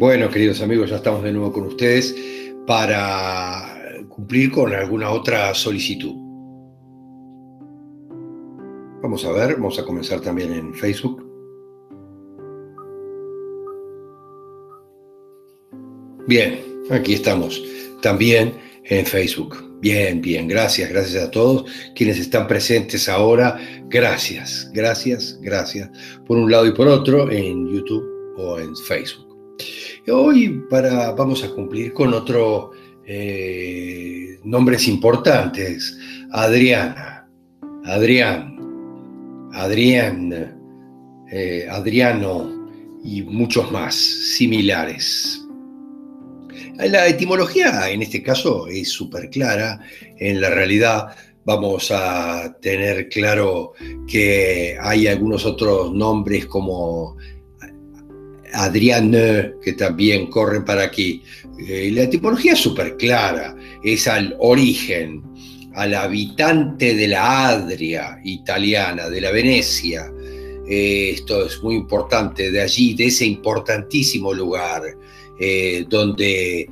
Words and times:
Bueno, 0.00 0.30
queridos 0.30 0.62
amigos, 0.62 0.88
ya 0.88 0.96
estamos 0.96 1.22
de 1.22 1.30
nuevo 1.30 1.52
con 1.52 1.66
ustedes 1.66 2.16
para 2.66 4.02
cumplir 4.08 4.50
con 4.50 4.72
alguna 4.72 5.10
otra 5.10 5.52
solicitud. 5.52 6.14
Vamos 9.02 9.26
a 9.26 9.32
ver, 9.32 9.56
vamos 9.56 9.78
a 9.78 9.84
comenzar 9.84 10.22
también 10.22 10.54
en 10.54 10.72
Facebook. 10.72 11.22
Bien, 16.26 16.60
aquí 16.90 17.12
estamos 17.12 17.62
también 18.00 18.54
en 18.84 19.04
Facebook. 19.04 19.62
Bien, 19.82 20.22
bien, 20.22 20.48
gracias, 20.48 20.88
gracias 20.88 21.24
a 21.24 21.30
todos 21.30 21.70
quienes 21.94 22.18
están 22.18 22.48
presentes 22.48 23.06
ahora. 23.06 23.60
Gracias, 23.90 24.70
gracias, 24.72 25.38
gracias 25.42 25.90
por 26.26 26.38
un 26.38 26.50
lado 26.50 26.64
y 26.66 26.72
por 26.72 26.88
otro 26.88 27.30
en 27.30 27.68
YouTube 27.68 28.08
o 28.38 28.58
en 28.58 28.74
Facebook. 28.74 29.29
Hoy 30.08 30.64
para, 30.70 31.12
vamos 31.12 31.44
a 31.44 31.50
cumplir 31.50 31.92
con 31.92 32.14
otro 32.14 32.70
eh, 33.06 34.38
nombres 34.44 34.88
importantes. 34.88 35.96
Adriana, 36.32 37.28
Adrián, 37.84 38.56
Adrián, 39.52 40.56
eh, 41.30 41.66
Adriano 41.70 42.70
y 43.04 43.22
muchos 43.22 43.70
más 43.70 43.94
similares. 43.94 45.46
La 46.78 47.06
etimología 47.06 47.90
en 47.90 48.00
este 48.00 48.22
caso 48.22 48.68
es 48.68 48.88
súper 48.88 49.28
clara. 49.28 49.80
En 50.18 50.40
la 50.40 50.48
realidad 50.48 51.08
vamos 51.44 51.90
a 51.90 52.56
tener 52.62 53.10
claro 53.10 53.74
que 54.08 54.78
hay 54.80 55.06
algunos 55.08 55.44
otros 55.44 55.92
nombres 55.92 56.46
como 56.46 57.18
Adriane, 58.52 59.54
que 59.62 59.72
también 59.72 60.26
corren 60.26 60.64
para 60.64 60.84
aquí. 60.84 61.22
Eh, 61.58 61.90
la 61.92 62.08
tipología 62.08 62.52
es 62.52 62.58
súper 62.58 62.96
clara, 62.96 63.54
es 63.82 64.06
al 64.06 64.36
origen, 64.38 65.22
al 65.74 65.94
habitante 65.94 66.94
de 66.94 67.08
la 67.08 67.48
Adria 67.48 68.20
italiana, 68.24 69.08
de 69.08 69.20
la 69.20 69.30
Venecia. 69.30 70.12
Eh, 70.68 71.10
esto 71.14 71.46
es 71.46 71.62
muy 71.62 71.76
importante, 71.76 72.50
de 72.50 72.60
allí, 72.60 72.94
de 72.94 73.06
ese 73.06 73.26
importantísimo 73.26 74.32
lugar, 74.32 74.82
eh, 75.38 75.84
donde 75.88 76.68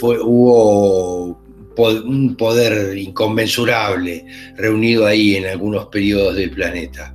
fue, 0.00 0.20
hubo 0.20 1.40
un 1.76 2.34
poder 2.36 2.98
inconmensurable 2.98 4.24
reunido 4.56 5.06
ahí 5.06 5.36
en 5.36 5.46
algunos 5.46 5.86
periodos 5.86 6.34
del 6.34 6.50
planeta 6.50 7.14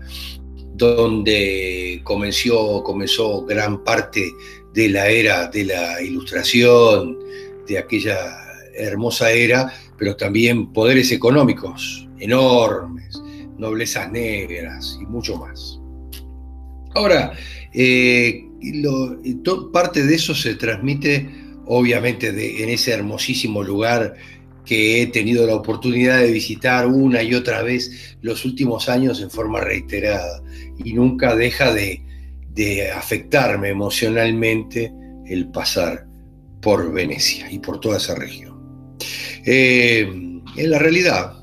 donde 0.77 2.01
comenzó, 2.03 2.83
comenzó 2.83 3.45
gran 3.45 3.83
parte 3.83 4.31
de 4.73 4.89
la 4.89 5.07
era 5.07 5.47
de 5.47 5.65
la 5.65 6.01
ilustración, 6.01 7.17
de 7.67 7.77
aquella 7.79 8.19
hermosa 8.75 9.31
era, 9.31 9.73
pero 9.97 10.15
también 10.15 10.71
poderes 10.71 11.11
económicos 11.11 12.07
enormes, 12.19 13.21
noblezas 13.57 14.11
negras 14.11 14.97
y 15.01 15.05
mucho 15.05 15.37
más. 15.37 15.79
Ahora, 16.93 17.33
eh, 17.73 18.45
parte 19.73 20.03
de 20.03 20.15
eso 20.15 20.33
se 20.33 20.55
transmite 20.55 21.29
obviamente 21.65 22.29
en 22.29 22.69
ese 22.69 22.91
hermosísimo 22.91 23.63
lugar 23.63 24.15
que 24.67 25.01
he 25.01 25.07
tenido 25.07 25.47
la 25.47 25.55
oportunidad 25.55 26.19
de 26.19 26.31
visitar 26.31 26.85
una 26.85 27.23
y 27.23 27.33
otra 27.33 27.63
vez 27.63 28.17
los 28.21 28.45
últimos 28.45 28.89
años 28.89 29.21
en 29.21 29.31
forma 29.31 29.61
reiterada 29.61 30.43
y 30.83 30.93
nunca 30.93 31.35
deja 31.35 31.73
de, 31.73 32.03
afectarme 32.95 33.69
emocionalmente 33.69 34.91
el 35.27 35.47
pasar 35.49 36.07
por 36.59 36.91
Venecia 36.91 37.51
y 37.51 37.59
por 37.59 37.79
toda 37.79 37.97
esa 37.97 38.15
región. 38.15 38.97
Eh, 39.45 40.01
en 40.55 40.71
la 40.71 40.79
realidad, 40.79 41.33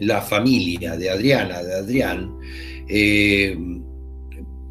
la 0.00 0.20
familia 0.20 0.96
de 0.96 1.10
Adriana, 1.10 1.62
de 1.62 1.74
Adrián, 1.74 2.36
eh, 2.88 3.56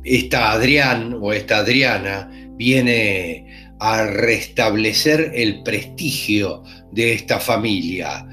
esta 0.03 0.51
Adrián 0.51 1.17
o 1.21 1.31
esta 1.31 1.59
Adriana 1.59 2.29
viene 2.57 3.62
a 3.79 4.05
restablecer 4.05 5.31
el 5.33 5.63
prestigio 5.63 6.63
de 6.91 7.13
esta 7.13 7.39
familia, 7.39 8.27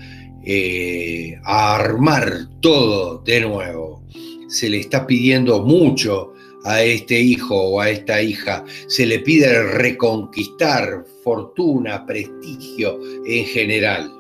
eh, 0.45 1.39
a 1.45 1.77
armar 1.77 2.49
todo 2.61 3.19
de 3.19 3.41
nuevo. 3.41 4.05
Se 4.49 4.69
le 4.69 4.81
está 4.81 5.06
pidiendo 5.06 5.62
mucho 5.62 6.33
a 6.65 6.83
este 6.83 7.21
hijo 7.21 7.56
o 7.56 7.81
a 7.81 7.91
esta 7.91 8.21
hija, 8.23 8.65
se 8.87 9.06
le 9.06 9.21
pide 9.21 9.62
reconquistar 9.62 11.05
fortuna, 11.25 12.05
prestigio 12.07 12.99
en 13.27 13.45
general. 13.47 14.12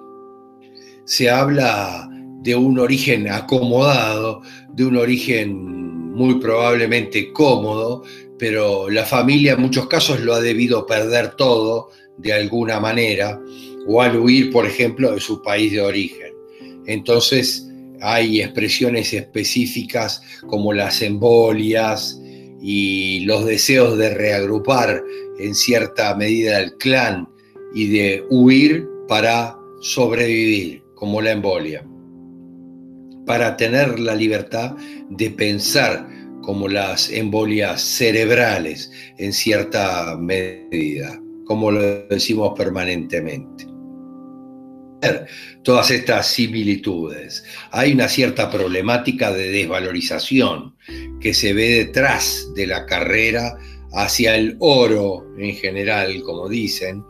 Se 1.04 1.28
habla 1.28 2.08
de 2.42 2.54
un 2.54 2.78
origen 2.78 3.28
acomodado, 3.28 4.42
de 4.72 4.86
un 4.86 4.96
origen 4.96 6.10
muy 6.12 6.40
probablemente 6.40 7.32
cómodo, 7.32 8.02
pero 8.40 8.88
la 8.88 9.04
familia 9.04 9.52
en 9.52 9.60
muchos 9.60 9.86
casos 9.86 10.20
lo 10.20 10.32
ha 10.32 10.40
debido 10.40 10.86
perder 10.86 11.36
todo 11.36 11.90
de 12.16 12.32
alguna 12.32 12.80
manera 12.80 13.38
o 13.86 14.00
al 14.00 14.18
huir, 14.18 14.50
por 14.50 14.66
ejemplo, 14.66 15.12
de 15.12 15.20
su 15.20 15.42
país 15.42 15.70
de 15.72 15.82
origen. 15.82 16.32
Entonces 16.86 17.68
hay 18.00 18.40
expresiones 18.40 19.12
específicas 19.12 20.22
como 20.46 20.72
las 20.72 21.02
embolias 21.02 22.18
y 22.62 23.20
los 23.20 23.44
deseos 23.44 23.98
de 23.98 24.14
reagrupar 24.14 25.04
en 25.38 25.54
cierta 25.54 26.14
medida 26.14 26.60
el 26.60 26.74
clan 26.78 27.28
y 27.74 27.88
de 27.88 28.24
huir 28.30 28.88
para 29.06 29.54
sobrevivir, 29.82 30.82
como 30.94 31.20
la 31.20 31.32
embolia, 31.32 31.86
para 33.26 33.56
tener 33.58 34.00
la 34.00 34.14
libertad 34.14 34.76
de 35.10 35.30
pensar 35.30 36.08
como 36.42 36.68
las 36.68 37.10
embolias 37.10 37.80
cerebrales 37.82 38.90
en 39.18 39.32
cierta 39.32 40.16
medida, 40.18 41.20
como 41.44 41.70
lo 41.70 42.06
decimos 42.08 42.52
permanentemente 42.56 43.70
todas 45.62 45.90
estas 45.90 46.26
similitudes. 46.26 47.44
Hay 47.70 47.92
una 47.92 48.08
cierta 48.08 48.50
problemática 48.50 49.32
de 49.32 49.50
desvalorización 49.50 50.74
que 51.20 51.34
se 51.34 51.52
ve 51.52 51.84
detrás 51.84 52.48
de 52.54 52.66
la 52.66 52.86
carrera 52.86 53.56
hacia 53.92 54.36
el 54.36 54.56
oro 54.60 55.26
en 55.38 55.54
general, 55.54 56.22
como 56.22 56.48
dicen, 56.48 57.02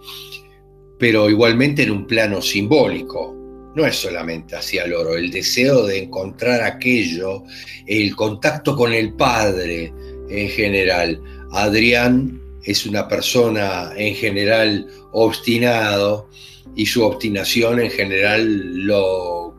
pero 0.98 1.28
igualmente 1.30 1.82
en 1.82 1.90
un 1.90 2.06
plano 2.06 2.42
simbólico. 2.42 3.36
No 3.74 3.86
es 3.86 3.96
solamente 3.96 4.56
hacia 4.56 4.84
el 4.84 4.94
oro, 4.94 5.16
el 5.16 5.30
deseo 5.30 5.86
de 5.86 6.04
encontrar 6.04 6.62
aquello, 6.62 7.44
el 7.86 8.16
contacto 8.16 8.74
con 8.74 8.92
el 8.92 9.14
Padre 9.14 9.92
en 10.28 10.48
general. 10.48 11.20
Adrián 11.52 12.40
es 12.64 12.84
una 12.86 13.08
persona 13.08 13.92
en 13.96 14.14
general 14.14 14.86
obstinado, 15.12 16.28
y 16.74 16.86
su 16.86 17.04
obstinación 17.04 17.80
en 17.80 17.90
general 17.90 18.74
lo 18.86 19.54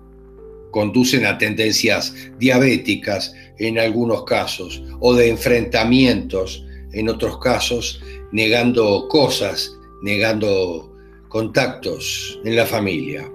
conducen 0.71 1.25
a 1.25 1.37
tendencias 1.37 2.13
diabéticas 2.39 3.33
en 3.59 3.77
algunos 3.77 4.23
casos 4.23 4.81
o 4.99 5.13
de 5.13 5.29
enfrentamientos 5.29 6.65
en 6.93 7.09
otros 7.09 7.37
casos, 7.39 8.01
negando 8.31 9.07
cosas, 9.09 9.77
negando 10.01 10.93
contactos 11.27 12.39
en 12.45 12.55
la 12.55 12.65
familia. 12.65 13.29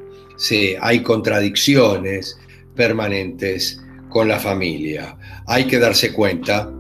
Hay 0.81 1.03
contradicciones 1.03 2.39
permanentes 2.75 3.81
con 4.09 4.29
la 4.29 4.39
familia. 4.39 5.17
Hay 5.47 5.65
que 5.65 5.79
darse 5.79 6.13
cuenta 6.13 6.71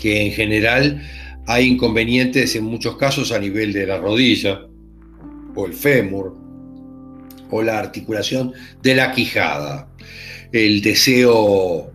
que 0.00 0.26
en 0.26 0.32
general 0.32 1.02
hay 1.46 1.66
inconvenientes 1.66 2.54
en 2.56 2.64
muchos 2.64 2.96
casos 2.96 3.32
a 3.32 3.38
nivel 3.38 3.72
de 3.72 3.86
la 3.86 3.98
rodilla, 3.98 4.66
o 5.56 5.66
el 5.66 5.72
fémur 5.72 6.36
o 7.50 7.62
la 7.62 7.78
articulación 7.78 8.52
de 8.82 8.94
la 8.94 9.12
quijada. 9.12 9.88
El 10.52 10.82
deseo 10.82 11.90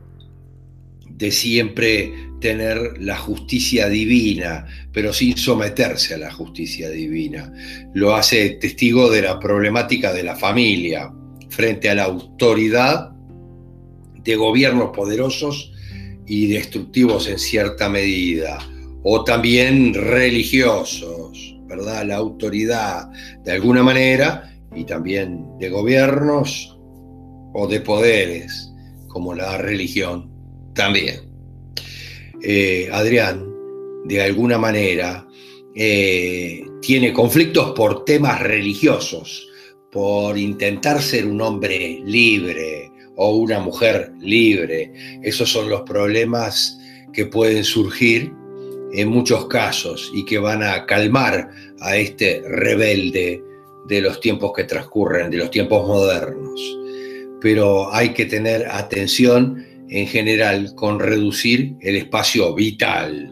de 1.22 1.32
siempre 1.32 2.12
tener 2.42 2.98
la 3.00 3.16
justicia 3.16 3.88
divina, 3.88 4.66
pero 4.92 5.14
sin 5.14 5.38
someterse 5.38 6.16
a 6.16 6.18
la 6.18 6.32
justicia 6.32 6.90
divina. 6.90 7.54
Lo 7.94 8.16
hace 8.16 8.58
testigo 8.60 9.10
de 9.10 9.22
la 9.22 9.40
problemática 9.40 10.12
de 10.12 10.24
la 10.24 10.36
familia 10.36 11.14
frente 11.50 11.90
a 11.90 11.96
la 11.96 12.06
autoridad 12.06 13.12
de 14.24 14.36
gobiernos 14.36 14.90
poderosos 14.94 15.72
y 16.26 16.48
destructivos 16.48 17.28
en 17.30 17.40
cierta 17.40 17.88
medida, 17.88 18.58
o 19.04 19.24
también 19.24 19.94
religiosos 19.94 21.52
¿verdad? 21.72 22.06
La 22.06 22.18
autoridad 22.18 23.10
de 23.46 23.54
alguna 23.54 23.82
manera 23.82 24.54
y 24.76 24.84
también 24.84 25.58
de 25.58 25.70
gobiernos 25.70 26.78
o 27.54 27.68
de 27.68 27.80
poderes, 27.80 28.74
como 29.08 29.34
la 29.34 29.58
religión 29.58 30.31
también. 30.74 31.22
Eh, 32.42 32.90
Adrián 32.92 33.52
de 34.04 34.22
alguna 34.22 34.58
manera, 34.58 35.28
eh, 35.76 36.64
tiene 36.82 37.14
conflictos 37.14 37.72
por 37.72 38.04
temas 38.04 38.42
religiosos, 38.42 39.48
por 39.92 40.38
intentar 40.38 41.02
ser 41.02 41.26
un 41.26 41.42
hombre 41.42 42.02
libre 42.06 42.92
o 43.16 43.36
una 43.36 43.60
mujer 43.60 44.12
libre. 44.20 44.92
Esos 45.22 45.50
son 45.50 45.70
los 45.70 45.82
problemas 45.82 46.78
que 47.14 47.26
pueden 47.26 47.64
surgir 47.64 48.34
en 48.94 49.10
muchos 49.10 49.48
casos 49.48 50.12
y 50.14 50.26
que 50.26 50.38
van 50.38 50.64
a 50.64 50.86
calmar 50.86 51.50
a 51.80 51.96
este 51.96 52.42
rebelde 52.46 53.44
de 53.88 54.02
los 54.02 54.20
tiempos 54.20 54.52
que 54.56 54.64
transcurren, 54.64 55.30
de 55.30 55.38
los 55.38 55.52
tiempos 55.52 55.88
modernos. 55.88 56.78
Pero 57.42 57.94
hay 57.94 58.14
que 58.14 58.26
tener 58.26 58.68
atención 58.70 59.66
en 59.92 60.08
general 60.08 60.74
con 60.76 61.00
reducir 61.00 61.76
el 61.82 61.98
espacio 61.98 62.56
vital, 62.56 63.32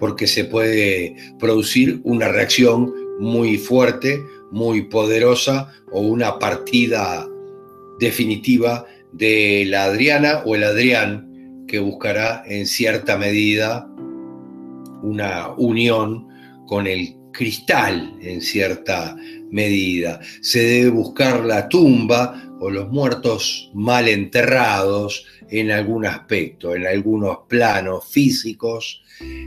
porque 0.00 0.26
se 0.26 0.44
puede 0.44 1.14
producir 1.38 2.00
una 2.04 2.28
reacción 2.28 2.92
muy 3.20 3.58
fuerte, 3.58 4.20
muy 4.50 4.82
poderosa 4.82 5.70
o 5.92 6.00
una 6.00 6.38
partida 6.38 7.28
definitiva 8.00 8.86
de 9.12 9.64
la 9.66 9.84
Adriana 9.84 10.42
o 10.44 10.54
el 10.56 10.64
Adrián 10.64 11.64
que 11.68 11.78
buscará 11.78 12.42
en 12.46 12.66
cierta 12.66 13.16
medida 13.16 13.86
una 15.02 15.50
unión 15.56 16.26
con 16.66 16.86
el 16.86 17.14
cristal 17.32 18.16
en 18.22 18.40
cierta 18.40 19.16
medida. 19.50 20.20
Se 20.40 20.60
debe 20.60 20.90
buscar 20.90 21.44
la 21.44 21.68
tumba 21.68 22.42
o 22.60 22.70
los 22.70 22.88
muertos 22.88 23.70
mal 23.74 24.08
enterrados 24.08 25.26
en 25.50 25.70
algún 25.70 26.06
aspecto, 26.06 26.74
en 26.74 26.86
algunos 26.86 27.38
planos 27.48 28.04
físicos. 28.10 29.02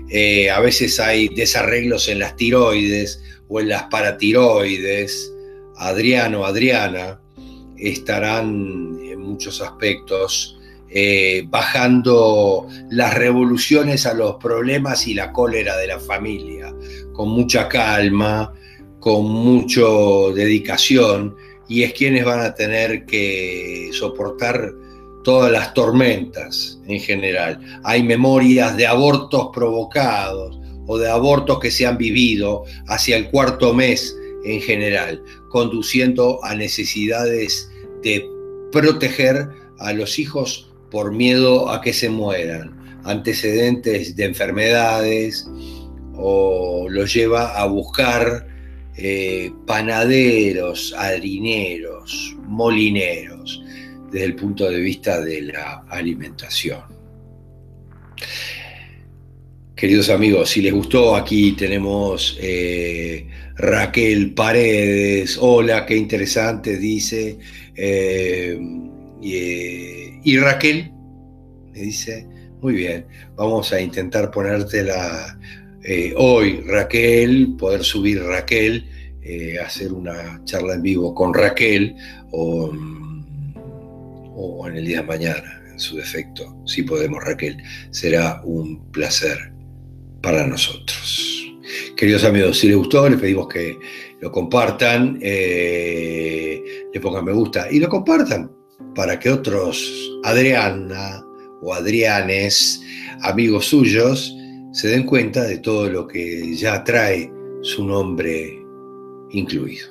Eh, 0.09 0.49
a 0.49 0.59
veces 0.59 0.99
hay 0.99 1.29
desarreglos 1.29 2.07
en 2.07 2.19
las 2.19 2.35
tiroides 2.35 3.21
o 3.47 3.59
en 3.59 3.69
las 3.69 3.83
paratiroides. 3.83 5.31
Adriano, 5.77 6.45
Adriana, 6.45 7.19
estarán 7.77 8.99
en 9.03 9.19
muchos 9.19 9.61
aspectos 9.61 10.57
eh, 10.89 11.43
bajando 11.49 12.67
las 12.89 13.13
revoluciones 13.13 14.05
a 14.05 14.13
los 14.13 14.35
problemas 14.35 15.05
y 15.07 15.13
la 15.13 15.33
cólera 15.33 15.75
de 15.75 15.87
la 15.87 15.99
familia, 15.99 16.73
con 17.13 17.29
mucha 17.29 17.67
calma, 17.67 18.53
con 18.99 19.25
mucha 19.25 19.81
dedicación, 20.33 21.35
y 21.67 21.83
es 21.83 21.93
quienes 21.93 22.23
van 22.23 22.39
a 22.39 22.55
tener 22.55 23.05
que 23.05 23.89
soportar 23.91 24.73
todas 25.27 25.51
las 25.51 25.73
tormentas 25.73 26.79
en 26.87 27.01
general. 27.01 27.59
Hay 27.83 28.01
memorias 28.01 28.77
de 28.77 28.87
abortos 28.87 29.49
provocados 29.53 30.57
o 30.85 30.97
de 30.97 31.09
abortos 31.09 31.59
que 31.59 31.69
se 31.69 31.85
han 31.85 31.97
vivido 31.97 32.63
hacia 32.87 33.17
el 33.17 33.29
cuarto 33.29 33.73
mes 33.73 34.15
en 34.45 34.61
general, 34.61 35.21
conduciendo 35.49 36.39
a 36.45 36.55
necesidades 36.55 37.69
de 38.03 38.25
proteger 38.71 39.49
a 39.79 39.91
los 39.91 40.17
hijos 40.17 40.71
por 40.89 41.11
miedo 41.11 41.71
a 41.71 41.81
que 41.81 41.91
se 41.91 42.09
mueran, 42.09 43.01
antecedentes 43.03 44.15
de 44.15 44.23
enfermedades, 44.23 45.45
o 46.15 46.87
los 46.89 47.13
lleva 47.13 47.49
a 47.59 47.65
buscar 47.65 48.47
eh, 48.95 49.51
panaderos, 49.65 50.95
harineros, 50.97 52.37
molineros, 52.45 53.36
desde 54.11 54.25
el 54.25 54.35
punto 54.35 54.69
de 54.69 54.79
vista 54.79 55.21
de 55.21 55.41
la 55.41 55.85
alimentación. 55.89 56.81
Queridos 59.75 60.09
amigos, 60.09 60.49
si 60.49 60.61
les 60.61 60.73
gustó, 60.73 61.15
aquí 61.15 61.51
tenemos 61.51 62.35
eh, 62.41 63.27
Raquel 63.57 64.33
Paredes. 64.33 65.37
Hola, 65.39 65.85
qué 65.85 65.95
interesante, 65.95 66.77
dice. 66.77 67.37
Eh, 67.75 68.59
y, 69.21 70.37
Raquel 70.37 70.91
me 71.71 71.79
dice, 71.79 72.27
muy 72.59 72.73
bien, 72.73 73.05
vamos 73.35 73.71
a 73.71 73.79
intentar 73.79 74.31
ponértela 74.31 75.37
eh, 75.83 76.13
hoy, 76.17 76.61
Raquel, 76.65 77.55
poder 77.57 77.83
subir 77.83 78.23
Raquel, 78.23 78.89
eh, 79.21 79.57
hacer 79.59 79.93
una 79.93 80.41
charla 80.43 80.73
en 80.73 80.81
vivo 80.81 81.13
con 81.13 81.33
Raquel 81.33 81.95
o, 82.31 82.71
o 84.37 84.67
en 84.67 84.77
el 84.77 84.85
día 84.85 85.01
de 85.01 85.07
mañana, 85.07 85.61
en 85.71 85.79
su 85.79 85.97
defecto, 85.97 86.55
si 86.65 86.83
podemos, 86.83 87.23
Raquel. 87.23 87.57
Será 87.89 88.41
un 88.45 88.89
placer 88.91 89.51
para 90.21 90.45
nosotros. 90.45 91.43
Queridos 91.95 92.23
amigos, 92.23 92.59
si 92.59 92.67
les 92.67 92.77
gustó, 92.77 93.09
les 93.09 93.19
pedimos 93.19 93.47
que 93.47 93.77
lo 94.21 94.31
compartan, 94.31 95.17
eh, 95.21 96.63
le 96.93 96.99
pongan 96.99 97.25
me 97.25 97.33
gusta 97.33 97.67
y 97.71 97.79
lo 97.79 97.89
compartan 97.89 98.51
para 98.93 99.19
que 99.19 99.31
otros 99.31 100.11
Adriana 100.23 101.23
o 101.61 101.73
Adrianes, 101.73 102.81
amigos 103.21 103.65
suyos, 103.65 104.35
se 104.71 104.89
den 104.89 105.03
cuenta 105.03 105.43
de 105.43 105.57
todo 105.57 105.89
lo 105.89 106.07
que 106.07 106.55
ya 106.55 106.83
trae 106.83 107.31
su 107.61 107.83
nombre 107.85 108.59
incluido. 109.31 109.87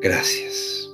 Gracias. 0.00 0.89